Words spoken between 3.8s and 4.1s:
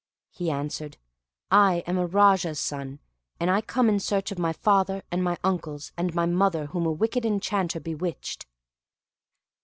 in